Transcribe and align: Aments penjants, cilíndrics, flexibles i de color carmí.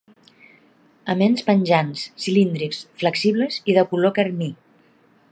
Aments 1.13 1.43
penjants, 1.49 2.05
cilíndrics, 2.23 2.81
flexibles 3.03 3.61
i 3.73 3.77
de 3.79 3.83
color 3.93 4.13
carmí. 4.19 4.49